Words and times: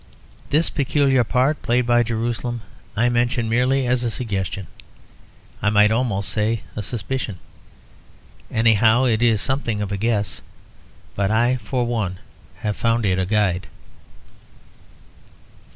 This 0.49 0.71
peculiar 0.71 1.23
part 1.23 1.61
played 1.61 1.85
by 1.85 2.01
Jerusalem 2.01 2.63
I 2.97 3.07
mention 3.07 3.47
merely 3.47 3.85
as 3.85 4.01
a 4.01 4.09
suggestion; 4.09 4.65
I 5.61 5.69
might 5.69 5.91
almost 5.91 6.29
say 6.29 6.63
a 6.75 6.81
suspicion. 6.81 7.37
Anyhow, 8.49 9.03
it 9.05 9.21
is 9.21 9.43
something 9.43 9.79
of 9.79 9.91
a 9.91 9.97
guess; 9.97 10.41
but 11.13 11.29
I 11.29 11.57
for 11.57 11.85
one 11.85 12.17
have 12.65 12.75
found 12.77 13.05
it 13.05 13.19
a 13.19 13.27
guide. 13.27 13.67